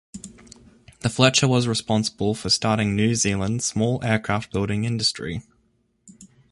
[1.01, 5.43] The Fletcher was responsible for starting New Zealand's small aircraft building industry.